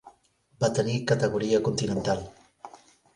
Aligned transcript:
Va 0.63 0.69
tenir 0.77 0.95
categoria 1.11 1.59
Continental. 1.67 2.25